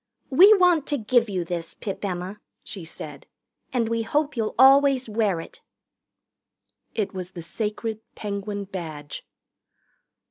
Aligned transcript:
"We 0.31 0.51
want 0.55 0.87
to 0.87 0.97
give 0.97 1.29
you 1.29 1.45
this, 1.45 1.75
Pip 1.75 2.03
Emma," 2.03 2.41
she 2.63 2.83
said, 2.83 3.27
"and 3.71 3.87
we 3.87 4.01
hope 4.01 4.35
you'll 4.35 4.55
always 4.57 5.07
wear 5.07 5.39
it." 5.39 5.61
It 6.95 7.13
was 7.13 7.29
the 7.33 7.43
sacred 7.43 7.99
Penguin 8.15 8.63
Badge. 8.63 9.27